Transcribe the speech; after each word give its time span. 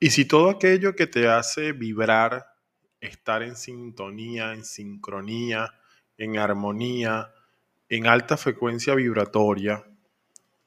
Y 0.00 0.10
si 0.10 0.26
todo 0.26 0.50
aquello 0.50 0.94
que 0.94 1.08
te 1.08 1.28
hace 1.28 1.72
vibrar, 1.72 2.46
estar 3.00 3.42
en 3.42 3.56
sintonía, 3.56 4.52
en 4.52 4.64
sincronía, 4.64 5.74
en 6.16 6.38
armonía, 6.38 7.32
en 7.88 8.06
alta 8.06 8.36
frecuencia 8.36 8.94
vibratoria, 8.94 9.84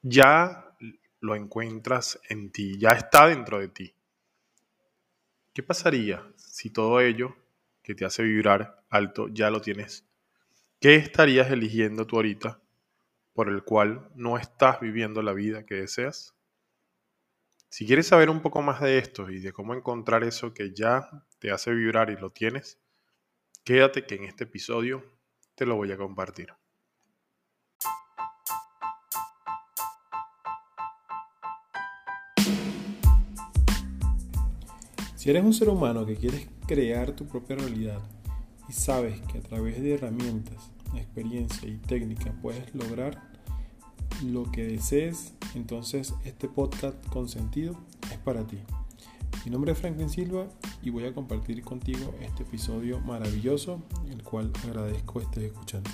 ya 0.02 0.76
lo 1.20 1.34
encuentras 1.34 2.20
en 2.28 2.50
ti, 2.50 2.78
ya 2.78 2.90
está 2.90 3.28
dentro 3.28 3.58
de 3.58 3.68
ti. 3.68 3.94
¿Qué 5.54 5.62
pasaría 5.62 6.26
si 6.36 6.70
todo 6.70 7.00
ello 7.00 7.36
que 7.82 7.94
te 7.94 8.04
hace 8.04 8.22
vibrar 8.22 8.84
alto 8.90 9.28
ya 9.28 9.50
lo 9.50 9.60
tienes? 9.60 10.04
¿Qué 10.80 10.96
estarías 10.96 11.50
eligiendo 11.50 12.06
tú 12.06 12.16
ahorita 12.16 12.60
por 13.32 13.48
el 13.48 13.62
cual 13.62 14.10
no 14.14 14.36
estás 14.36 14.80
viviendo 14.80 15.22
la 15.22 15.32
vida 15.32 15.64
que 15.64 15.76
deseas? 15.76 16.34
Si 17.74 17.86
quieres 17.86 18.08
saber 18.08 18.28
un 18.28 18.42
poco 18.42 18.60
más 18.60 18.82
de 18.82 18.98
esto 18.98 19.30
y 19.30 19.40
de 19.40 19.50
cómo 19.50 19.72
encontrar 19.72 20.24
eso 20.24 20.52
que 20.52 20.74
ya 20.74 21.08
te 21.38 21.50
hace 21.50 21.72
vibrar 21.72 22.10
y 22.10 22.16
lo 22.16 22.28
tienes, 22.28 22.78
quédate 23.64 24.04
que 24.04 24.16
en 24.16 24.24
este 24.24 24.44
episodio 24.44 25.02
te 25.54 25.64
lo 25.64 25.76
voy 25.76 25.90
a 25.90 25.96
compartir. 25.96 26.52
Si 35.16 35.30
eres 35.30 35.42
un 35.42 35.54
ser 35.54 35.70
humano 35.70 36.04
que 36.04 36.16
quieres 36.16 36.50
crear 36.66 37.12
tu 37.12 37.26
propia 37.26 37.56
realidad 37.56 38.02
y 38.68 38.74
sabes 38.74 39.18
que 39.22 39.38
a 39.38 39.42
través 39.42 39.80
de 39.80 39.94
herramientas, 39.94 40.70
experiencia 40.94 41.66
y 41.66 41.78
técnica 41.78 42.34
puedes 42.42 42.74
lograr 42.74 43.31
lo 44.22 44.44
que 44.52 44.64
desees, 44.64 45.34
entonces 45.54 46.14
este 46.24 46.48
podcast 46.48 46.96
con 47.08 47.28
sentido 47.28 47.76
es 48.12 48.18
para 48.18 48.46
ti. 48.46 48.62
Mi 49.44 49.50
nombre 49.50 49.72
es 49.72 49.78
Franklin 49.78 50.08
Silva 50.08 50.46
y 50.80 50.90
voy 50.90 51.04
a 51.06 51.12
compartir 51.12 51.62
contigo 51.62 52.14
este 52.20 52.44
episodio 52.44 53.00
maravilloso, 53.00 53.82
el 54.08 54.22
cual 54.22 54.52
agradezco 54.64 55.20
estés 55.20 55.44
escuchando. 55.44 55.90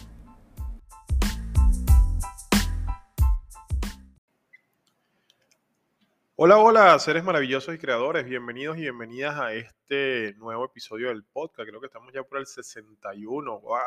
Hola, 6.37 6.59
hola, 6.59 6.98
seres 6.98 7.25
maravillosos 7.25 7.75
y 7.75 7.79
creadores, 7.79 8.27
bienvenidos 8.27 8.77
y 8.77 8.83
bienvenidas 8.83 9.37
a 9.41 9.55
este 9.55 10.35
nuevo 10.39 10.67
episodio 10.67 11.09
del 11.09 11.25
podcast. 11.25 11.69
Creo 11.69 11.81
que 11.81 11.87
estamos 11.87 12.13
ya 12.13 12.23
por 12.23 12.39
el 12.39 12.47
61. 12.47 13.61
¡Wow! 13.61 13.79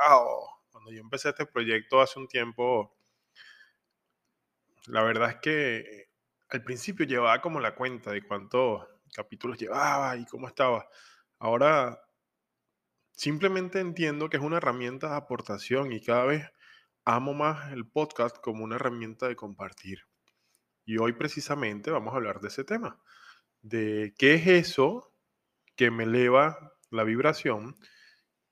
Cuando 0.72 0.92
yo 0.92 1.00
empecé 1.00 1.30
este 1.30 1.46
proyecto 1.46 2.02
hace 2.02 2.20
un 2.20 2.28
tiempo, 2.28 2.92
la 4.88 5.04
verdad 5.04 5.30
es 5.30 5.36
que 5.38 6.10
al 6.50 6.64
principio 6.64 7.06
llevaba 7.06 7.42
como 7.42 7.60
la 7.60 7.76
cuenta 7.76 8.12
de 8.12 8.24
cuántos 8.24 8.86
capítulos 9.14 9.58
llevaba 9.58 10.18
y 10.18 10.26
cómo 10.26 10.48
estaba. 10.48 10.88
Ahora 11.40 12.02
simplemente 13.12 13.80
entiendo 13.80 14.30
que 14.30 14.38
es 14.38 14.44
una 14.44 14.58
herramienta 14.58 15.10
de 15.10 15.16
aportación 15.16 15.92
y 15.92 16.02
cada 16.02 16.26
vez 16.26 16.46
amo 17.06 17.34
más 17.34 17.72
el 17.72 17.88
podcast 17.88 18.38
como 18.38 18.64
una 18.64 18.76
herramienta 18.76 19.28
de 19.28 19.36
compartir. 19.36 20.06
Y 20.86 20.98
hoy 20.98 21.14
precisamente 21.14 21.92
vamos 21.92 22.14
a 22.14 22.18
hablar 22.18 22.42
de 22.42 22.48
ese 22.48 22.64
tema, 22.64 23.00
de 23.62 24.14
qué 24.18 24.36
es 24.36 24.48
eso 24.48 25.14
que 25.76 25.92
me 25.92 26.04
eleva 26.04 26.74
la 26.90 27.04
vibración 27.04 27.76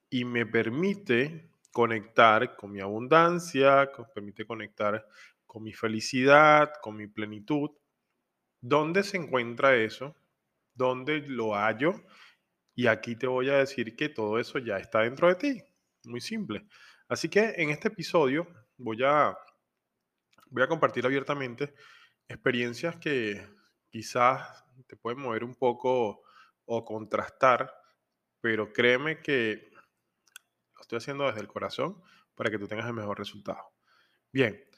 y 0.09 0.25
me 0.25 0.45
permite 0.45 1.51
conectar 1.71 2.55
con 2.55 2.71
mi 2.71 2.81
abundancia, 2.81 3.91
me 3.97 4.05
permite 4.13 4.45
conectar 4.45 5.05
con 5.49 5.63
mi 5.63 5.73
felicidad, 5.73 6.73
con 6.79 6.95
mi 6.95 7.07
plenitud. 7.07 7.71
¿Dónde 8.61 9.01
se 9.01 9.17
encuentra 9.17 9.75
eso? 9.75 10.15
¿Dónde 10.75 11.21
lo 11.21 11.55
hallo? 11.55 12.03
Y 12.75 12.85
aquí 12.85 13.15
te 13.15 13.25
voy 13.25 13.49
a 13.49 13.57
decir 13.57 13.95
que 13.95 14.09
todo 14.09 14.37
eso 14.37 14.59
ya 14.59 14.77
está 14.77 14.99
dentro 14.99 15.27
de 15.27 15.35
ti. 15.35 15.63
Muy 16.03 16.21
simple. 16.21 16.67
Así 17.07 17.29
que 17.29 17.55
en 17.57 17.71
este 17.71 17.87
episodio 17.87 18.47
voy 18.77 19.03
a, 19.03 19.35
voy 20.51 20.61
a 20.61 20.67
compartir 20.67 21.03
abiertamente 21.07 21.73
experiencias 22.27 22.97
que 22.97 23.43
quizás 23.89 24.63
te 24.85 24.97
pueden 24.97 25.19
mover 25.19 25.43
un 25.43 25.55
poco 25.55 26.21
o 26.65 26.85
contrastar, 26.85 27.73
pero 28.39 28.71
créeme 28.71 29.19
que 29.19 29.71
lo 30.75 30.81
estoy 30.81 30.97
haciendo 30.97 31.25
desde 31.25 31.41
el 31.41 31.47
corazón 31.47 32.03
para 32.35 32.51
que 32.51 32.59
tú 32.59 32.67
tengas 32.67 32.85
el 32.85 32.93
mejor 32.93 33.17
resultado. 33.17 33.73
Bien, 34.31 34.68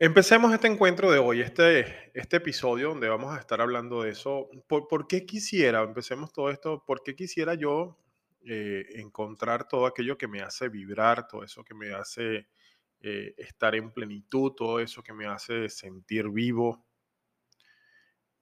Empecemos 0.00 0.54
este 0.54 0.68
encuentro 0.68 1.10
de 1.10 1.18
hoy, 1.18 1.40
este, 1.40 2.12
este 2.14 2.36
episodio 2.36 2.90
donde 2.90 3.08
vamos 3.08 3.36
a 3.36 3.40
estar 3.40 3.60
hablando 3.60 4.02
de 4.02 4.10
eso. 4.10 4.48
¿Por, 4.68 5.08
qué 5.08 5.26
quisiera, 5.26 5.82
empecemos 5.82 6.32
todo 6.32 6.50
esto, 6.50 6.84
por 6.86 7.02
qué 7.02 7.16
quisiera 7.16 7.54
yo 7.54 7.98
eh, 8.44 8.86
encontrar 8.94 9.66
todo 9.66 9.86
aquello 9.86 10.16
que 10.16 10.28
me 10.28 10.40
hace 10.40 10.68
vibrar, 10.68 11.26
todo 11.26 11.42
eso 11.42 11.64
que 11.64 11.74
me 11.74 11.92
hace 11.92 12.46
eh, 13.00 13.34
estar 13.38 13.74
en 13.74 13.90
plenitud, 13.90 14.52
todo 14.52 14.78
eso 14.78 15.02
que 15.02 15.12
me 15.12 15.26
hace 15.26 15.68
sentir 15.68 16.28
vivo? 16.28 16.86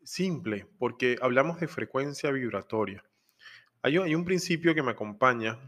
Simple, 0.04 0.66
porque 0.78 1.16
hablamos 1.22 1.58
de 1.58 1.68
frecuencia 1.68 2.30
vibratoria. 2.32 3.02
Hay, 3.80 3.96
hay 3.96 4.14
un 4.14 4.26
principio 4.26 4.74
que 4.74 4.82
me 4.82 4.90
acompaña 4.90 5.58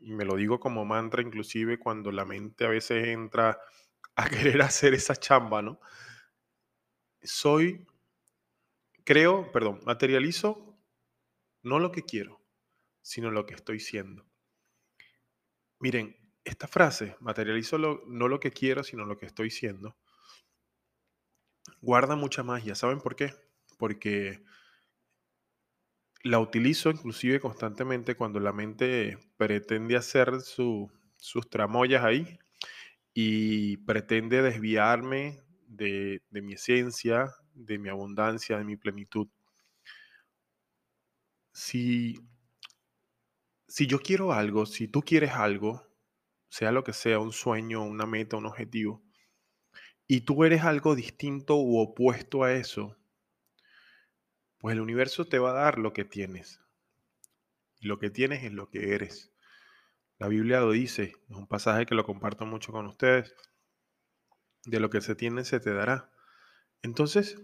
y 0.00 0.10
me 0.10 0.24
lo 0.24 0.34
digo 0.34 0.58
como 0.58 0.84
mantra 0.84 1.22
inclusive 1.22 1.78
cuando 1.78 2.10
la 2.10 2.24
mente 2.24 2.64
a 2.64 2.70
veces 2.70 3.06
entra 3.06 3.56
a 4.16 4.28
querer 4.28 4.60
hacer 4.62 4.94
esa 4.94 5.16
chamba, 5.16 5.62
¿no? 5.62 5.80
Soy, 7.22 7.86
creo, 9.04 9.50
perdón, 9.52 9.80
materializo 9.84 10.78
no 11.62 11.78
lo 11.78 11.92
que 11.92 12.02
quiero, 12.02 12.42
sino 13.02 13.30
lo 13.30 13.46
que 13.46 13.54
estoy 13.54 13.80
siendo. 13.80 14.26
Miren, 15.78 16.16
esta 16.44 16.66
frase, 16.66 17.16
materializo 17.20 17.78
no 17.78 18.28
lo 18.28 18.40
que 18.40 18.50
quiero, 18.50 18.82
sino 18.82 19.04
lo 19.04 19.16
que 19.16 19.26
estoy 19.26 19.50
siendo, 19.50 19.96
guarda 21.80 22.16
mucha 22.16 22.42
magia. 22.42 22.74
¿Saben 22.74 23.00
por 23.00 23.16
qué? 23.16 23.34
Porque 23.78 24.42
la 26.24 26.38
utilizo 26.38 26.90
inclusive 26.90 27.40
constantemente 27.40 28.16
cuando 28.16 28.38
la 28.40 28.52
mente 28.52 29.18
pretende 29.36 29.96
hacer 29.96 30.40
sus 30.40 31.50
tramoyas 31.50 32.04
ahí 32.04 32.38
y 33.14 33.76
pretende 33.78 34.42
desviarme 34.42 35.42
de, 35.66 36.22
mi 36.30 36.54
esencia, 36.54 37.34
de 37.54 37.78
mi 37.78 37.88
abundancia, 37.88 38.58
de 38.58 38.64
mi 38.64 38.76
plenitud. 38.76 39.28
Si, 41.52 42.18
si 43.68 43.86
yo 43.86 44.00
quiero 44.00 44.32
algo, 44.32 44.66
si 44.66 44.88
tú 44.88 45.02
quieres 45.02 45.32
algo, 45.32 45.86
sea 46.48 46.72
lo 46.72 46.84
que 46.84 46.92
sea, 46.92 47.18
un 47.18 47.32
sueño, 47.32 47.82
una 47.82 48.06
meta, 48.06 48.36
un 48.36 48.46
objetivo, 48.46 49.02
y 50.06 50.22
tú 50.22 50.44
eres 50.44 50.62
algo 50.62 50.94
distinto 50.94 51.56
u 51.56 51.78
opuesto 51.78 52.44
a 52.44 52.52
eso, 52.52 52.96
pues 54.58 54.74
el 54.74 54.80
universo 54.80 55.24
te 55.26 55.38
va 55.38 55.50
a 55.50 55.64
dar 55.64 55.78
lo 55.78 55.92
que 55.92 56.04
tienes. 56.04 56.60
Lo 57.80 57.98
que 57.98 58.10
tienes 58.10 58.44
es 58.44 58.52
lo 58.52 58.68
que 58.70 58.94
eres. 58.94 59.31
La 60.22 60.28
Biblia 60.28 60.60
lo 60.60 60.70
dice, 60.70 61.16
es 61.28 61.36
un 61.36 61.48
pasaje 61.48 61.84
que 61.84 61.96
lo 61.96 62.04
comparto 62.04 62.46
mucho 62.46 62.70
con 62.70 62.86
ustedes. 62.86 63.34
De 64.64 64.78
lo 64.78 64.88
que 64.88 65.00
se 65.00 65.16
tiene 65.16 65.44
se 65.44 65.58
te 65.58 65.74
dará. 65.74 66.12
Entonces, 66.80 67.42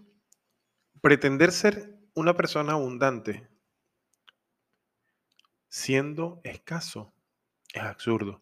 pretender 1.01 1.51
ser 1.51 1.99
una 2.15 2.37
persona 2.37 2.75
abundante 2.75 3.49
siendo 5.67 6.41
escaso 6.45 7.13
es 7.75 7.83
absurdo. 7.83 8.41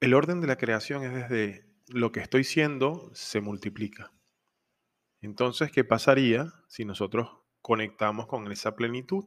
El 0.00 0.12
orden 0.12 0.42
de 0.42 0.48
la 0.48 0.58
creación 0.58 1.02
es 1.02 1.14
desde 1.14 1.66
lo 1.86 2.12
que 2.12 2.20
estoy 2.20 2.44
siendo 2.44 3.10
se 3.14 3.40
multiplica. 3.40 4.12
Entonces, 5.22 5.72
¿qué 5.72 5.82
pasaría 5.82 6.52
si 6.68 6.84
nosotros 6.84 7.37
conectamos 7.62 8.26
con 8.26 8.50
esa 8.50 8.74
plenitud? 8.74 9.26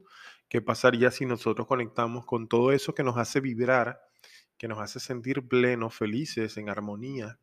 ¿Qué 0.49 0.61
pasaría 0.61 1.11
si 1.11 1.25
nosotros 1.25 1.67
conectamos 1.67 2.25
con 2.25 2.47
todo 2.47 2.71
eso 2.71 2.93
que 2.93 3.03
nos 3.03 3.17
hace 3.17 3.39
vibrar, 3.39 4.01
que 4.57 4.67
nos 4.67 4.79
hace 4.79 4.99
sentir 4.99 5.47
plenos, 5.47 5.95
felices, 5.95 6.57
en 6.57 6.69
armonía? 6.69 7.39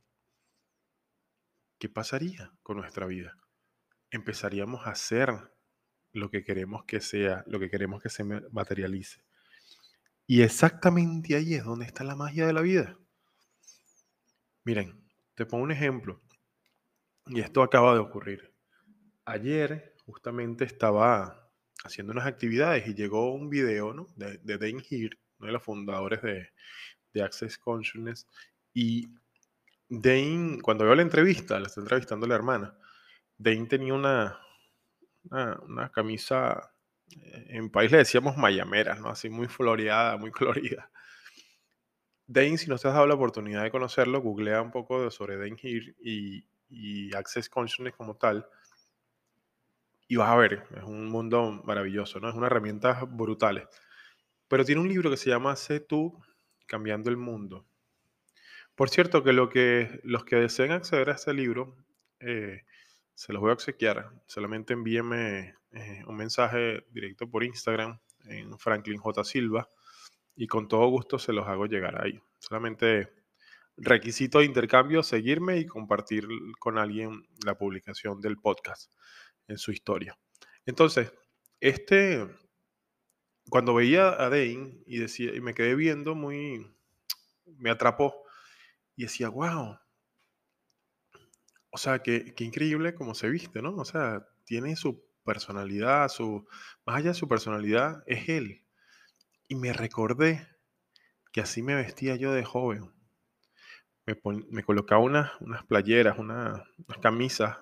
¿Qué 1.79 1.89
pasaría 1.89 2.53
con 2.63 2.77
nuestra 2.77 3.07
vida? 3.07 3.39
Empezaríamos 4.11 4.87
a 4.87 4.91
hacer 4.91 5.31
lo 6.13 6.31
que 6.31 6.43
queremos 6.43 6.85
que 6.85 7.01
sea, 7.01 7.45
lo 7.47 7.59
que 7.59 7.71
queremos 7.71 8.03
que 8.03 8.09
se 8.09 8.25
materialice. 8.25 9.25
Y 10.27 10.43
exactamente 10.43 11.37
ahí 11.37 11.55
es 11.55 11.65
donde 11.65 11.87
está 11.87 12.05
la 12.05 12.17
magia 12.17 12.47
de 12.47 12.53
la 12.53 12.61
vida. 12.61 12.99
Miren, 14.65 15.03
te 15.35 15.47
pongo 15.47 15.65
un 15.65 15.73
ejemplo. 15.73 16.21
Y 17.27 17.41
esto 17.41 17.63
acaba 17.63 17.95
de 17.95 18.01
ocurrir. 18.01 18.53
Ayer 19.25 19.95
justamente 20.13 20.65
estaba 20.65 21.51
haciendo 21.85 22.13
unas 22.13 22.27
actividades 22.27 22.87
y 22.89 22.95
llegó 22.95 23.33
un 23.33 23.49
video 23.49 23.93
¿no? 23.93 24.09
de, 24.17 24.39
de 24.39 24.59
Dane 24.59 24.83
Heer, 24.83 25.19
uno 25.39 25.47
de 25.47 25.53
los 25.53 25.63
fundadores 25.63 26.23
de, 26.23 26.49
de 27.13 27.23
Access 27.23 27.59
Consciousness, 27.59 28.27
y 28.73 29.09
Dane, 29.89 30.61
cuando 30.63 30.85
veo 30.85 30.95
la 30.95 31.03
entrevista, 31.03 31.59
la 31.59 31.67
está 31.67 31.81
entrevistando 31.81 32.27
la 32.27 32.35
hermana, 32.35 32.77
Dane 33.37 33.67
tenía 33.67 33.95
una, 33.95 34.39
una, 35.31 35.91
camisa, 35.91 36.73
eh, 37.11 37.47
en 37.51 37.71
país 37.71 37.91
le 37.91 37.99
decíamos 37.99 38.37
mayameras, 38.37 39.01
¿no? 39.01 39.09
Así 39.09 39.29
muy 39.31 39.47
floreada, 39.47 40.17
muy 40.17 40.31
colorida. 40.33 40.91
Dane, 42.27 42.59
si 42.59 42.69
no 42.69 42.77
te 42.79 42.89
has 42.89 42.95
dado 42.95 43.07
la 43.07 43.15
oportunidad 43.15 43.63
de 43.63 43.71
conocerlo, 43.71 44.21
googlea 44.21 44.61
un 44.61 44.71
poco 44.71 45.11
sobre 45.11 45.39
Dane 45.39 45.57
Here 45.63 45.95
y, 46.01 46.45
y 46.69 47.15
Access 47.15 47.49
Consciousness 47.49 47.95
como 47.97 48.17
tal. 48.17 48.47
Y 50.11 50.17
vas 50.17 50.31
a 50.31 50.37
ver, 50.37 50.65
es 50.75 50.85
un 50.85 51.07
mundo 51.07 51.63
maravilloso, 51.65 52.19
¿no? 52.19 52.31
Es 52.31 52.35
una 52.35 52.47
herramienta 52.47 53.05
brutal. 53.05 53.69
Pero 54.49 54.65
tiene 54.65 54.81
un 54.81 54.89
libro 54.89 55.11
que 55.11 55.19
se 55.19 55.29
llama 55.29 55.55
Sé 55.55 55.81
tú 55.81 56.19
cambiando 56.67 57.11
el 57.11 57.19
mundo. 57.19 57.67
Por 58.75 58.89
cierto, 58.89 59.23
que, 59.23 59.35
lo 59.35 59.51
que 59.51 60.01
los 60.05 60.25
que 60.25 60.37
deseen 60.37 60.73
acceder 60.73 61.11
a 61.11 61.15
este 61.15 61.35
libro, 61.35 61.77
eh, 62.21 62.63
se 63.13 63.35
los 63.35 63.43
voy 63.43 63.51
a 63.51 63.55
obsequiar. 63.55 64.11
Solamente 64.27 64.73
envíenme 64.73 65.57
eh, 65.73 66.03
un 66.07 66.17
mensaje 66.17 66.87
directo 66.91 67.29
por 67.29 67.45
Instagram 67.45 68.01
en 68.25 68.59
Franklin 68.59 68.99
J. 68.99 69.25
Silva 69.25 69.69
y 70.35 70.47
con 70.47 70.69
todo 70.69 70.89
gusto 70.89 71.19
se 71.19 71.35
los 71.35 71.47
hago 71.47 71.67
llegar 71.67 72.03
ahí. 72.03 72.19
Solamente 72.39 73.13
requisito 73.77 74.39
de 74.39 74.47
intercambio, 74.47 75.03
seguirme 75.03 75.59
y 75.59 75.67
compartir 75.67 76.27
con 76.59 76.79
alguien 76.79 77.29
la 77.45 77.59
publicación 77.59 78.23
del 78.23 78.39
podcast 78.39 78.93
en 79.49 79.59
su 79.59 79.73
historia. 79.73 80.19
Entonces, 80.67 81.13
este, 81.61 82.29
cuando 83.49 83.75
veía 83.75 84.09
a 84.11 84.29
Dane 84.29 84.83
y, 84.87 84.99
decía, 84.99 85.35
y 85.35 85.41
me 85.41 85.55
quedé 85.55 85.75
viendo 85.75 86.15
muy, 86.15 86.71
me 87.57 87.71
atrapó 87.71 88.23
y 88.95 89.05
decía, 89.05 89.31
wow, 89.31 89.79
o 91.71 91.79
sea, 91.79 92.01
qué, 92.01 92.35
qué 92.35 92.45
increíble 92.45 92.95
cómo 92.95 93.15
se 93.15 93.29
viste, 93.29 93.63
¿no? 93.63 93.75
O 93.77 93.85
sea, 93.85 94.27
tiene 94.45 94.77
su 94.77 95.05
personalidad, 95.25 96.09
su, 96.09 96.47
más 96.87 96.97
allá 96.97 97.09
de 97.11 97.15
su 97.15 97.29
personalidad, 97.29 98.03
es 98.07 98.29
él. 98.29 98.65
Y 99.49 99.57
me 99.57 99.73
recordé 99.73 100.47
que 101.33 101.41
así 101.41 101.63
me 101.63 101.75
vestía 101.75 102.17
yo 102.17 102.33
de 102.33 102.45
joven. 102.45 102.93
Me, 104.07 104.19
me 104.51 104.65
colocaba 104.65 105.03
unas, 105.03 105.31
unas 105.41 105.65
playeras, 105.67 106.19
unas 106.19 106.63
camisas 107.03 107.59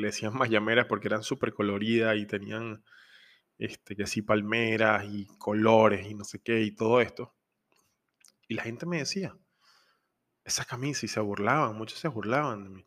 le 0.00 0.08
decían 0.08 0.34
mayameras 0.34 0.86
porque 0.86 1.08
eran 1.08 1.22
súper 1.22 1.52
coloridas 1.52 2.16
y 2.16 2.26
tenían, 2.26 2.84
este, 3.58 3.96
que 3.96 4.06
sí, 4.06 4.22
palmeras 4.22 5.04
y 5.08 5.26
colores 5.38 6.06
y 6.06 6.14
no 6.14 6.24
sé 6.24 6.40
qué 6.42 6.62
y 6.62 6.74
todo 6.74 7.00
esto. 7.00 7.34
Y 8.48 8.54
la 8.54 8.62
gente 8.62 8.86
me 8.86 8.98
decía, 8.98 9.36
esa 10.44 10.64
camisa 10.64 11.04
y 11.06 11.08
se 11.08 11.20
burlaban, 11.20 11.76
muchos 11.76 11.98
se 11.98 12.08
burlaban 12.08 12.64
de 12.64 12.70
mí. 12.70 12.86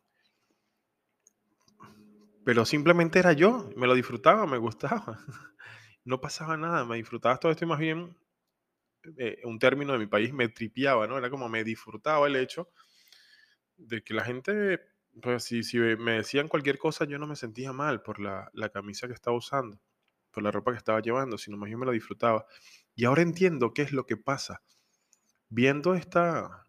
Pero 2.44 2.64
simplemente 2.64 3.18
era 3.18 3.32
yo, 3.32 3.70
me 3.76 3.86
lo 3.86 3.94
disfrutaba, 3.94 4.46
me 4.46 4.58
gustaba. 4.58 5.18
No 6.02 6.18
pasaba 6.18 6.56
nada, 6.56 6.86
me 6.86 6.96
disfrutaba 6.96 7.36
todo 7.36 7.52
esto 7.52 7.66
y 7.66 7.68
más 7.68 7.78
bien, 7.78 8.16
eh, 9.18 9.38
un 9.44 9.58
término 9.58 9.92
de 9.92 9.98
mi 9.98 10.06
país, 10.06 10.32
me 10.32 10.48
tripiaba, 10.48 11.06
¿no? 11.06 11.18
Era 11.18 11.28
como 11.28 11.50
me 11.50 11.62
disfrutaba 11.62 12.26
el 12.26 12.36
hecho 12.36 12.70
de 13.76 14.02
que 14.02 14.14
la 14.14 14.24
gente, 14.24 14.80
pues 15.22 15.44
si, 15.44 15.78
me 15.78 16.12
decían 16.12 16.48
cualquier 16.48 16.78
cosa, 16.78 17.04
yo 17.04 17.18
no 17.18 17.26
me 17.26 17.36
sentía 17.36 17.72
mal 17.72 18.02
por 18.02 18.20
la, 18.20 18.50
la 18.52 18.68
camisa 18.70 19.06
que 19.06 19.14
estaba 19.14 19.36
usando, 19.36 19.80
por 20.30 20.42
la 20.42 20.50
ropa 20.50 20.72
que 20.72 20.78
estaba 20.78 21.00
llevando, 21.00 21.38
sino 21.38 21.56
más 21.56 21.66
bien 21.66 21.78
me 21.78 21.86
lo 21.86 21.92
disfrutaba. 21.92 22.46
Y 22.94 23.04
ahora 23.04 23.22
entiendo 23.22 23.74
qué 23.74 23.82
es 23.82 23.92
lo 23.92 24.06
que 24.06 24.16
pasa. 24.16 24.62
Viendo 25.48 25.94
esta, 25.94 26.66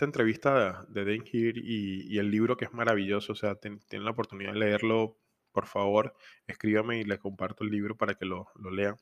entrevista 0.00 0.84
de 0.88 1.04
Dan 1.04 1.24
Here 1.30 1.60
y, 1.62 2.18
el 2.18 2.30
libro 2.30 2.56
que 2.56 2.66
es 2.66 2.72
maravilloso, 2.72 3.32
o 3.32 3.36
sea, 3.36 3.54
tienen 3.56 4.04
la 4.04 4.10
oportunidad 4.10 4.52
de 4.52 4.58
leerlo, 4.58 5.18
por 5.52 5.66
favor, 5.66 6.14
escríbame 6.46 7.00
y 7.00 7.04
le 7.04 7.18
comparto 7.18 7.64
el 7.64 7.70
libro 7.70 7.96
para 7.96 8.14
que 8.14 8.26
lo, 8.26 8.48
lo 8.56 8.70
lean. 8.70 8.96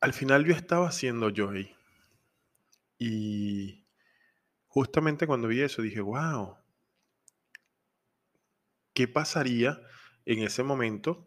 Al 0.00 0.12
final 0.12 0.44
yo 0.44 0.54
estaba 0.54 0.90
siendo 0.92 1.30
yo. 1.30 1.50
Y 2.98 3.85
justamente 4.76 5.26
cuando 5.26 5.48
vi 5.48 5.62
eso 5.62 5.80
dije, 5.80 6.02
wow, 6.02 6.54
¿qué 8.92 9.08
pasaría 9.08 9.80
en 10.26 10.42
ese 10.42 10.62
momento? 10.62 11.26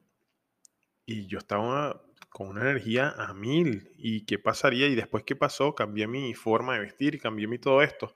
Y 1.03 1.25
yo 1.25 1.39
estaba 1.39 1.99
con 2.29 2.49
una 2.49 2.61
energía 2.61 3.09
a 3.17 3.33
mil. 3.33 3.91
¿Y 3.95 4.27
qué 4.27 4.37
pasaría? 4.37 4.85
Y 4.85 4.93
después, 4.93 5.23
¿qué 5.23 5.35
pasó? 5.35 5.73
Cambié 5.73 6.05
mi 6.05 6.35
forma 6.35 6.75
de 6.75 6.81
vestir, 6.81 7.19
cambié 7.19 7.47
mi 7.47 7.57
todo 7.57 7.81
esto. 7.81 8.15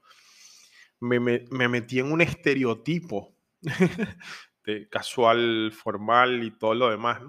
Me, 1.00 1.20
metí 1.20 1.98
en 1.98 2.12
un 2.12 2.22
estereotipo 2.22 3.36
de 4.66 4.88
casual, 4.88 5.72
formal 5.72 6.44
y 6.44 6.52
todo 6.52 6.76
lo 6.76 6.92
demás. 6.92 7.24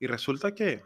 Y 0.00 0.08
resulta 0.08 0.56
que, 0.56 0.82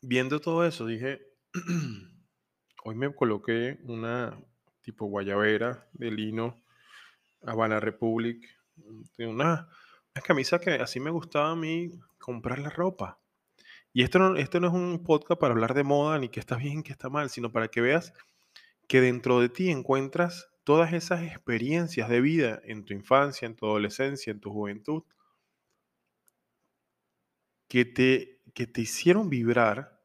viendo 0.00 0.40
todo 0.40 0.64
eso, 0.64 0.86
dije, 0.86 1.20
hoy 2.84 2.94
me 2.94 3.14
coloqué 3.14 3.78
una 3.82 4.42
tipo 4.80 5.06
guayabera 5.06 5.88
de 5.92 6.10
lino, 6.10 6.62
Habana 7.42 7.80
Republic, 7.80 8.46
una, 9.18 9.68
una 10.14 10.22
camisa 10.24 10.60
que 10.60 10.72
así 10.72 11.00
me 11.00 11.10
gustaba 11.10 11.50
a 11.50 11.56
mí 11.56 11.90
comprar 12.18 12.58
la 12.58 12.70
ropa. 12.70 13.18
Y 13.92 14.02
esto 14.02 14.18
no, 14.18 14.36
esto 14.36 14.60
no 14.60 14.68
es 14.68 14.74
un 14.74 15.02
podcast 15.02 15.40
para 15.40 15.52
hablar 15.52 15.74
de 15.74 15.82
moda 15.82 16.18
ni 16.18 16.28
que 16.28 16.40
está 16.40 16.56
bien, 16.56 16.82
que 16.82 16.92
está 16.92 17.08
mal, 17.08 17.30
sino 17.30 17.50
para 17.50 17.68
que 17.68 17.80
veas 17.80 18.12
que 18.86 19.00
dentro 19.00 19.40
de 19.40 19.48
ti 19.48 19.70
encuentras 19.70 20.50
todas 20.64 20.92
esas 20.92 21.22
experiencias 21.22 22.08
de 22.08 22.20
vida 22.20 22.60
en 22.64 22.84
tu 22.84 22.92
infancia, 22.92 23.46
en 23.46 23.56
tu 23.56 23.66
adolescencia, 23.66 24.30
en 24.30 24.40
tu 24.40 24.52
juventud, 24.52 25.02
que 27.68 27.84
te, 27.84 28.40
que 28.54 28.66
te 28.66 28.80
hicieron 28.80 29.30
vibrar 29.30 30.00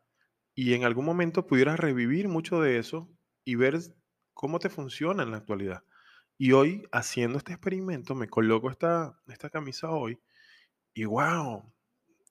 y 0.55 0.73
en 0.73 0.83
algún 0.83 1.05
momento 1.05 1.45
pudieras 1.45 1.79
revivir 1.79 2.27
mucho 2.27 2.61
de 2.61 2.77
eso 2.77 3.09
y 3.43 3.55
ver 3.55 3.77
cómo 4.35 4.59
te 4.59 4.69
funciona 4.69 5.23
en 5.23 5.31
la 5.31 5.37
actualidad. 5.37 5.83
Y 6.37 6.51
hoy, 6.51 6.87
haciendo 6.91 7.39
este 7.39 7.53
experimento, 7.53 8.13
me 8.13 8.27
coloco 8.27 8.69
esta, 8.69 9.17
esta 9.27 9.49
camisa 9.49 9.89
hoy 9.89 10.19
y 10.93 11.05
wow, 11.05 11.73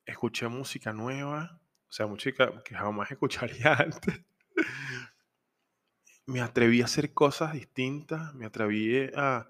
escuché 0.04 0.46
música 0.46 0.92
nueva, 0.92 1.60
o 1.88 1.92
sea, 1.92 2.06
música 2.06 2.62
que 2.62 2.76
jamás 2.76 3.10
escucharía 3.10 3.72
antes. 3.72 4.22
me 6.26 6.40
atreví 6.40 6.82
a 6.82 6.84
hacer 6.84 7.12
cosas 7.14 7.54
distintas, 7.54 8.34
me 8.34 8.46
atreví 8.46 9.10
a, 9.16 9.48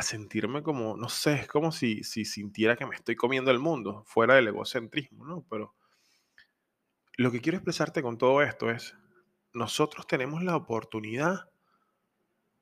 sentirme 0.00 0.62
como, 0.62 0.96
no 0.96 1.08
sé, 1.08 1.34
es 1.34 1.48
como 1.48 1.72
si, 1.72 2.04
si 2.04 2.24
sintiera 2.24 2.76
que 2.76 2.86
me 2.86 2.94
estoy 2.94 3.16
comiendo 3.16 3.50
el 3.50 3.58
mundo, 3.58 4.04
fuera 4.06 4.34
del 4.34 4.48
egocentrismo, 4.48 5.26
¿no? 5.26 5.44
Pero 5.50 5.74
lo 7.16 7.32
que 7.32 7.40
quiero 7.40 7.58
expresarte 7.58 8.02
con 8.02 8.18
todo 8.18 8.42
esto 8.42 8.70
es, 8.70 8.94
nosotros 9.52 10.06
tenemos 10.06 10.44
la 10.44 10.54
oportunidad 10.54 11.50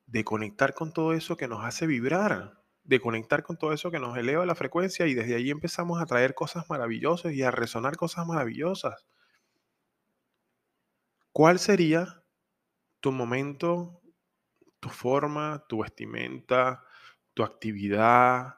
de 0.07 0.25
conectar 0.25 0.75
con 0.75 0.93
todo 0.93 1.13
eso 1.13 1.37
que 1.37 1.49
nos 1.49 1.65
hace 1.65 1.87
vibrar 1.87 2.67
de 2.87 3.01
conectar 3.01 3.43
con 3.43 3.57
todo 3.57 3.73
eso 3.73 3.91
que 3.91 3.99
nos 3.99 4.17
eleva 4.17 4.47
la 4.47 4.55
frecuencia 4.55 5.07
y 5.07 5.15
desde 5.15 5.35
ahí 5.35 5.51
empezamos 5.51 6.01
a 6.01 6.07
traer 6.07 6.35
cosas 6.35 6.65
maravillosas 6.71 7.33
y 7.33 7.43
a 7.43 7.51
resonar 7.51 7.97
cosas 7.97 8.27
maravillosas. 8.27 9.07
¿Cuál 11.33 11.59
sería 11.59 12.23
tu 13.01 13.13
momento, 13.13 14.01
tu 14.81 14.89
forma, 14.89 15.65
tu 15.69 15.83
vestimenta, 15.83 16.83
tu 17.35 17.43
actividad? 17.43 18.55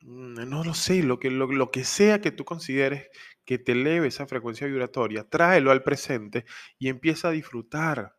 Mm, 0.00 0.48
no 0.48 0.64
lo 0.64 0.74
sé, 0.74 1.02
lo 1.02 1.18
que, 1.18 1.30
lo 1.30 1.70
que 1.70 1.84
sea 1.84 2.20
que 2.20 2.32
tú 2.32 2.44
consideres 2.44 3.08
que 3.44 3.58
te 3.58 3.72
eleve 3.72 4.08
esa 4.08 4.26
frecuencia 4.26 4.66
vibratoria, 4.66 5.24
tráelo 5.28 5.70
al 5.70 5.82
presente 5.82 6.46
y 6.78 6.88
empieza 6.88 7.28
a 7.28 7.32
disfrutar 7.32 8.17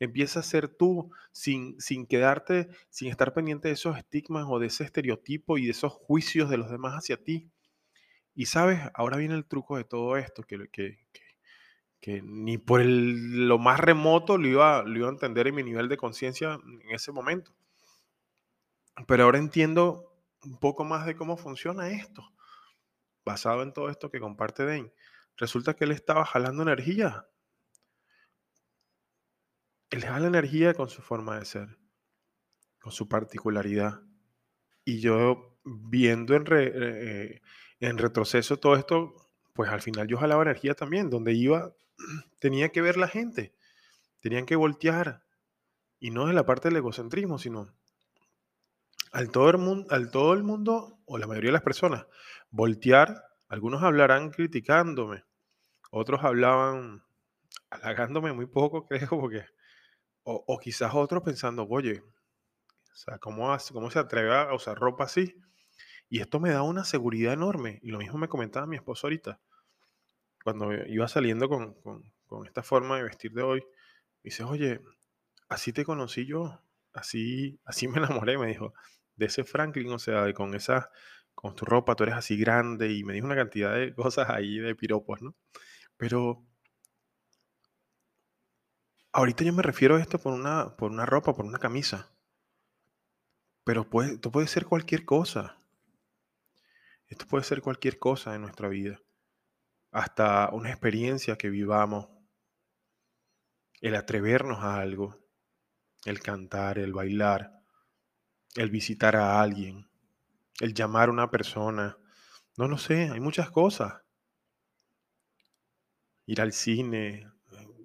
Empieza 0.00 0.40
a 0.40 0.44
ser 0.44 0.68
tú 0.68 1.10
sin, 1.32 1.80
sin 1.80 2.06
quedarte, 2.06 2.68
sin 2.88 3.08
estar 3.08 3.34
pendiente 3.34 3.68
de 3.68 3.74
esos 3.74 3.96
estigmas 3.96 4.46
o 4.48 4.58
de 4.58 4.68
ese 4.68 4.84
estereotipo 4.84 5.58
y 5.58 5.64
de 5.64 5.72
esos 5.72 5.92
juicios 5.92 6.48
de 6.50 6.56
los 6.56 6.70
demás 6.70 6.94
hacia 6.94 7.16
ti. 7.22 7.50
Y 8.34 8.46
sabes, 8.46 8.80
ahora 8.94 9.16
viene 9.16 9.34
el 9.34 9.46
truco 9.46 9.76
de 9.76 9.84
todo 9.84 10.16
esto, 10.16 10.44
que, 10.44 10.68
que, 10.68 10.98
que, 12.00 12.22
ni 12.22 12.58
por 12.58 12.84
lo 12.84 13.58
más 13.58 13.80
remoto 13.80 14.38
lo 14.38 14.46
iba, 14.46 14.82
lo 14.84 14.96
iba 14.96 15.08
a 15.08 15.12
entender 15.12 15.48
en 15.48 15.56
mi 15.56 15.64
nivel 15.64 15.88
de 15.88 15.96
conciencia 15.96 16.60
en 16.64 16.90
ese 16.90 17.10
momento. 17.10 17.52
Pero 19.08 19.24
ahora 19.24 19.38
entiendo 19.38 20.08
un 20.44 20.58
poco 20.58 20.84
más 20.84 21.06
de 21.06 21.16
cómo 21.16 21.36
funciona 21.36 21.90
esto, 21.90 22.32
basado 23.24 23.62
en 23.62 23.72
todo 23.72 23.90
esto 23.90 24.10
que 24.10 24.20
comparte 24.20 24.64
Dane. 24.64 24.92
Resulta 25.36 25.74
que 25.74 25.84
él 25.84 25.92
estaba 25.92 26.24
jalando 26.24 26.62
energía 26.62 27.26
él 29.90 30.00
da 30.00 30.18
la 30.18 30.28
energía 30.28 30.74
con 30.74 30.88
su 30.88 31.02
forma 31.02 31.38
de 31.38 31.44
ser, 31.44 31.78
con 32.80 32.92
su 32.92 33.08
particularidad. 33.08 34.02
Y 34.84 35.00
yo 35.00 35.58
viendo 35.64 36.34
en, 36.34 36.44
eh, 36.50 37.40
en 37.80 37.98
retroceso 37.98 38.58
todo 38.58 38.76
esto, 38.76 39.14
pues 39.52 39.70
al 39.70 39.82
final 39.82 40.06
yo 40.06 40.18
jalaba 40.18 40.42
energía 40.42 40.74
también. 40.74 41.10
Donde 41.10 41.32
iba, 41.32 41.74
tenía 42.38 42.70
que 42.70 42.82
ver 42.82 42.96
la 42.96 43.08
gente, 43.08 43.54
tenían 44.20 44.46
que 44.46 44.56
voltear. 44.56 45.24
Y 46.00 46.10
no 46.10 46.26
de 46.26 46.32
la 46.32 46.46
parte 46.46 46.68
del 46.68 46.76
egocentrismo, 46.76 47.38
sino 47.38 47.74
al 49.12 49.30
todo, 49.30 49.50
el 49.50 49.58
mundo, 49.58 49.86
al 49.90 50.10
todo 50.10 50.32
el 50.34 50.42
mundo, 50.42 50.98
o 51.06 51.18
la 51.18 51.26
mayoría 51.26 51.48
de 51.48 51.54
las 51.54 51.62
personas, 51.62 52.06
voltear, 52.50 53.24
algunos 53.48 53.82
hablarán 53.82 54.30
criticándome, 54.30 55.24
otros 55.90 56.22
hablaban 56.22 57.02
halagándome 57.70 58.32
muy 58.32 58.46
poco, 58.46 58.86
creo, 58.88 59.08
porque, 59.08 59.44
o, 60.30 60.44
o 60.46 60.58
quizás 60.58 60.94
otros 60.94 61.22
pensando, 61.22 61.66
oye, 61.70 62.02
o 62.92 62.94
sea, 62.94 63.18
¿cómo, 63.18 63.50
hace, 63.50 63.72
¿cómo 63.72 63.90
se 63.90 63.98
atreve 63.98 64.34
a 64.34 64.52
usar 64.52 64.78
ropa 64.78 65.04
así? 65.04 65.34
Y 66.10 66.20
esto 66.20 66.38
me 66.38 66.50
da 66.50 66.60
una 66.62 66.84
seguridad 66.84 67.32
enorme. 67.32 67.78
Y 67.82 67.90
lo 67.90 67.98
mismo 67.98 68.18
me 68.18 68.28
comentaba 68.28 68.66
mi 68.66 68.76
esposo 68.76 69.06
ahorita. 69.06 69.40
Cuando 70.44 70.70
iba 70.86 71.08
saliendo 71.08 71.48
con, 71.48 71.72
con, 71.80 72.12
con 72.26 72.46
esta 72.46 72.62
forma 72.62 72.98
de 72.98 73.04
vestir 73.04 73.32
de 73.32 73.42
hoy, 73.42 73.64
dice, 74.22 74.44
oye, 74.44 74.82
así 75.48 75.72
te 75.72 75.86
conocí 75.86 76.26
yo, 76.26 76.60
así, 76.92 77.58
así 77.64 77.88
me 77.88 77.96
enamoré, 77.98 78.36
me 78.36 78.48
dijo, 78.48 78.74
de 79.16 79.26
ese 79.26 79.44
Franklin, 79.44 79.90
o 79.92 79.98
sea, 79.98 80.24
de 80.24 80.34
con 80.34 80.54
esa, 80.54 80.90
con 81.34 81.54
tu 81.56 81.64
ropa, 81.64 81.94
tú 81.94 82.02
eres 82.04 82.16
así 82.16 82.36
grande, 82.36 82.92
y 82.92 83.02
me 83.02 83.14
dijo 83.14 83.24
una 83.24 83.36
cantidad 83.36 83.74
de 83.74 83.94
cosas 83.94 84.28
ahí 84.28 84.58
de 84.58 84.74
piropos, 84.74 85.22
¿no? 85.22 85.34
Pero 85.96 86.44
ahorita 89.12 89.44
yo 89.44 89.52
me 89.52 89.62
refiero 89.62 89.96
a 89.96 90.00
esto 90.00 90.18
por 90.18 90.32
una, 90.32 90.76
por 90.76 90.90
una 90.90 91.06
ropa, 91.06 91.34
por 91.34 91.44
una 91.44 91.58
camisa. 91.58 92.10
Pero 93.64 93.86
esto 94.02 94.30
puede 94.30 94.46
ser 94.46 94.66
cualquier 94.66 95.04
cosa. 95.04 95.58
Esto 97.06 97.26
puede 97.26 97.44
ser 97.44 97.62
cualquier 97.62 97.98
cosa 97.98 98.34
en 98.34 98.42
nuestra 98.42 98.68
vida. 98.68 99.00
Hasta 99.90 100.50
una 100.52 100.70
experiencia 100.70 101.36
que 101.36 101.50
vivamos. 101.50 102.08
El 103.80 103.94
atrevernos 103.94 104.58
a 104.60 104.80
algo. 104.80 105.18
El 106.04 106.20
cantar, 106.20 106.78
el 106.78 106.92
bailar. 106.92 107.62
El 108.54 108.70
visitar 108.70 109.16
a 109.16 109.40
alguien. 109.40 109.88
El 110.60 110.74
llamar 110.74 111.08
a 111.08 111.12
una 111.12 111.30
persona. 111.30 111.98
No 112.56 112.68
lo 112.68 112.78
sé, 112.78 113.10
hay 113.10 113.20
muchas 113.20 113.50
cosas. 113.50 114.02
Ir 116.26 116.40
al 116.40 116.52
cine, 116.52 117.30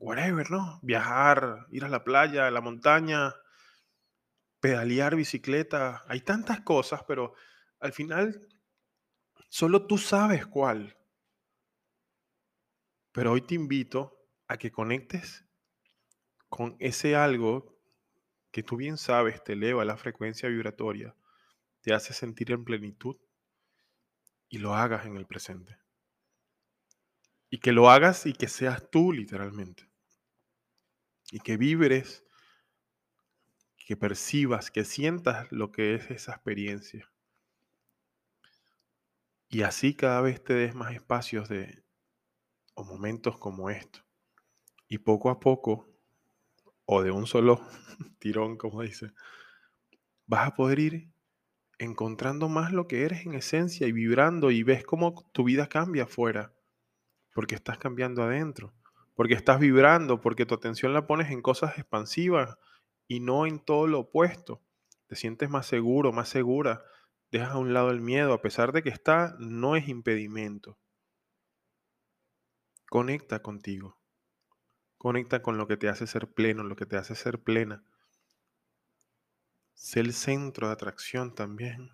whatever, 0.04 0.52
¿no? 0.52 0.80
Viajar, 0.82 1.66
ir 1.72 1.86
a 1.86 1.90
la 1.90 2.04
playa, 2.04 2.48
a 2.48 2.52
la 2.52 2.60
montaña, 2.60 3.34
pedalear 4.60 5.16
bicicleta. 5.16 6.04
Hay 6.08 6.22
tantas 6.22 6.60
cosas, 6.62 7.04
pero 7.08 7.34
al 7.80 7.94
final 7.94 8.50
solo 9.48 9.88
tú 9.88 9.98
sabes 9.98 10.46
cuál. 10.46 10.98
Pero 13.14 13.32
hoy 13.32 13.42
te 13.44 13.56
invito 13.56 14.28
a 14.48 14.58
que 14.58 14.72
conectes 14.72 15.46
con 16.50 16.76
ese 16.80 17.16
algo 17.16 17.74
que 18.52 18.62
tú 18.62 18.76
bien 18.76 18.98
sabes 18.98 19.42
te 19.44 19.54
eleva 19.54 19.86
la 19.86 19.98
frecuencia 19.98 20.50
vibratoria, 20.50 21.16
te 21.82 21.94
hace 21.94 22.14
sentir 22.14 22.52
en 22.52 22.66
plenitud 22.66 23.16
y 24.50 24.58
lo 24.58 24.76
hagas 24.76 25.06
en 25.06 25.16
el 25.16 25.26
presente. 25.26 25.78
Y 27.50 27.60
que 27.60 27.72
lo 27.72 27.90
hagas 27.90 28.26
y 28.26 28.34
que 28.34 28.48
seas 28.48 28.90
tú 28.92 29.14
literalmente 29.14 29.93
y 31.34 31.40
que 31.40 31.58
vibres, 31.58 32.24
que 33.76 33.98
percibas, 33.98 34.70
que 34.70 34.86
sientas 34.86 35.52
lo 35.52 35.72
que 35.72 35.96
es 35.96 36.12
esa 36.12 36.34
experiencia. 36.34 37.12
Y 39.50 39.64
así 39.64 39.96
cada 39.96 40.22
vez 40.22 40.44
te 40.44 40.54
des 40.54 40.76
más 40.76 40.94
espacios 40.94 41.50
de 41.50 41.84
o 42.76 42.84
momentos 42.84 43.40
como 43.40 43.72
esto. 43.72 44.06
Y 44.88 45.00
poco 45.00 45.32
a 45.32 45.40
poco, 45.40 45.90
o 46.86 47.02
de 47.02 47.10
un 47.10 47.26
solo 47.26 47.60
tirón, 48.20 48.56
como 48.56 48.84
dice, 48.84 49.12
vas 50.28 50.50
a 50.50 50.54
poder 50.54 50.78
ir 50.78 51.12
encontrando 51.80 52.48
más 52.48 52.72
lo 52.72 52.88
que 52.88 53.06
eres 53.06 53.26
en 53.26 53.34
esencia 53.34 53.88
y 53.88 53.92
vibrando 53.92 54.52
y 54.52 54.62
ves 54.62 54.86
cómo 54.86 55.28
tu 55.32 55.46
vida 55.46 55.66
cambia 55.66 56.04
afuera, 56.04 56.54
porque 57.34 57.56
estás 57.56 57.80
cambiando 57.80 58.22
adentro 58.22 58.72
porque 59.16 59.34
estás 59.36 59.60
vibrando, 59.60 60.22
porque 60.22 60.46
tu 60.46 60.56
atención 60.56 60.94
la 60.94 61.06
pones 61.06 61.32
en 61.32 61.42
cosas 61.42 61.78
expansivas 61.78 62.58
y 63.08 63.20
no 63.20 63.46
en 63.46 63.60
todo 63.60 63.88
lo 63.88 64.00
opuesto. 64.00 64.62
Te 65.08 65.16
sientes 65.16 65.50
más 65.50 65.68
seguro, 65.68 66.12
más 66.12 66.30
segura, 66.30 66.84
dejas 67.32 67.52
a 67.52 67.58
un 67.58 67.74
lado 67.74 67.92
el 67.92 68.02
miedo, 68.02 68.34
a 68.34 68.42
pesar 68.42 68.72
de 68.72 68.82
que 68.82 68.90
está, 68.90 69.36
no 69.40 69.76
es 69.76 69.88
impedimento. 69.88 70.80
Conecta 72.90 73.42
contigo. 73.42 74.00
Conecta 74.98 75.42
con 75.42 75.58
lo 75.58 75.68
que 75.68 75.78
te 75.78 75.90
hace 75.90 76.08
ser 76.08 76.32
pleno, 76.32 76.64
lo 76.64 76.76
que 76.76 76.86
te 76.86 76.96
hace 76.96 77.16
ser 77.16 77.44
plena. 77.44 77.84
Sé 79.74 80.00
el 80.00 80.14
centro 80.14 80.68
de 80.68 80.74
atracción 80.74 81.36
también. 81.36 81.92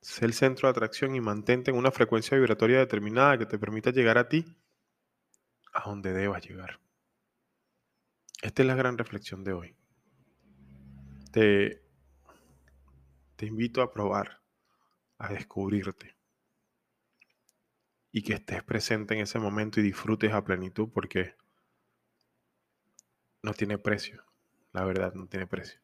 Sé 0.00 0.26
el 0.26 0.34
centro 0.34 0.68
de 0.68 0.70
atracción 0.70 1.14
y 1.14 1.20
mantente 1.20 1.70
en 1.70 1.76
una 1.76 1.90
frecuencia 1.90 2.36
vibratoria 2.36 2.78
determinada 2.78 3.38
que 3.38 3.46
te 3.46 3.58
permita 3.58 3.90
llegar 3.90 4.18
a 4.18 4.28
ti 4.28 4.44
a 5.74 5.88
donde 5.88 6.12
debas 6.12 6.46
llegar. 6.46 6.80
Esta 8.42 8.62
es 8.62 8.68
la 8.68 8.74
gran 8.74 8.96
reflexión 8.96 9.42
de 9.44 9.52
hoy. 9.52 9.76
Te, 11.32 11.82
te 13.36 13.46
invito 13.46 13.82
a 13.82 13.92
probar, 13.92 14.40
a 15.18 15.32
descubrirte 15.32 16.16
y 18.12 18.22
que 18.22 18.34
estés 18.34 18.62
presente 18.62 19.14
en 19.14 19.20
ese 19.20 19.40
momento 19.40 19.80
y 19.80 19.82
disfrutes 19.82 20.32
a 20.32 20.44
plenitud 20.44 20.88
porque 20.92 21.34
no 23.42 23.52
tiene 23.52 23.76
precio. 23.76 24.24
La 24.72 24.84
verdad, 24.84 25.14
no 25.14 25.26
tiene 25.26 25.46
precio. 25.46 25.80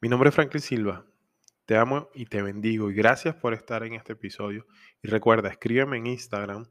Mi 0.00 0.08
nombre 0.08 0.30
es 0.30 0.34
Franklin 0.34 0.62
Silva. 0.62 1.06
Te 1.64 1.76
amo 1.76 2.08
y 2.14 2.26
te 2.26 2.42
bendigo 2.42 2.90
y 2.90 2.94
gracias 2.94 3.36
por 3.36 3.54
estar 3.54 3.84
en 3.84 3.94
este 3.94 4.14
episodio. 4.14 4.66
Y 5.02 5.08
recuerda, 5.08 5.48
escríbeme 5.48 5.98
en 5.98 6.08
Instagram 6.08 6.66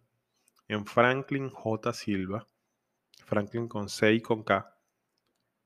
en 0.70 0.86
Franklin 0.86 1.50
J. 1.50 1.94
Silva, 1.94 2.48
Franklin 3.26 3.68
con 3.68 3.90
C 3.90 4.14
y 4.14 4.22
con 4.22 4.44
K. 4.44 4.78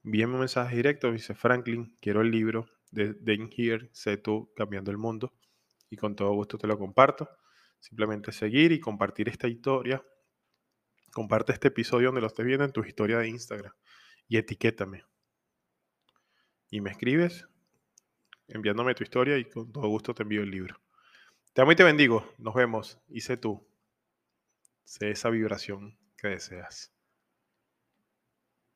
Envíame 0.03 0.33
un 0.33 0.39
mensaje 0.39 0.75
directo, 0.77 1.11
dice 1.11 1.35
Franklin, 1.35 1.95
quiero 2.01 2.21
el 2.21 2.31
libro 2.31 2.67
de 2.91 3.33
In 3.33 3.49
Here, 3.55 3.89
Sé 3.91 4.17
tú 4.17 4.51
cambiando 4.55 4.91
el 4.91 4.97
mundo. 4.97 5.33
Y 5.89 5.97
con 5.97 6.15
todo 6.15 6.33
gusto 6.33 6.57
te 6.57 6.67
lo 6.67 6.77
comparto. 6.77 7.29
Simplemente 7.79 8.31
seguir 8.31 8.71
y 8.71 8.79
compartir 8.79 9.29
esta 9.29 9.47
historia. 9.47 10.03
Comparte 11.11 11.53
este 11.53 11.67
episodio 11.67 12.07
donde 12.07 12.21
lo 12.21 12.27
estés 12.27 12.45
viendo 12.45 12.65
en 12.65 12.71
tu 12.71 12.83
historia 12.83 13.19
de 13.19 13.27
Instagram. 13.27 13.73
Y 14.27 14.37
etiquétame. 14.37 15.03
Y 16.69 16.81
me 16.81 16.91
escribes 16.91 17.47
enviándome 18.47 18.95
tu 18.95 19.03
historia 19.03 19.37
y 19.37 19.45
con 19.45 19.71
todo 19.71 19.87
gusto 19.87 20.13
te 20.13 20.23
envío 20.23 20.41
el 20.41 20.51
libro. 20.51 20.79
Te 21.53 21.61
amo 21.61 21.71
y 21.71 21.75
te 21.75 21.83
bendigo. 21.83 22.33
Nos 22.37 22.53
vemos. 22.53 22.99
Y 23.09 23.21
sé 23.21 23.37
tú. 23.37 23.72
Sé 24.85 25.11
esa 25.11 25.29
vibración 25.29 25.97
que 26.15 26.29
deseas. 26.29 26.92